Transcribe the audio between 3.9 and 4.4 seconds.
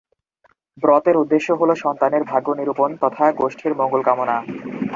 কামনা।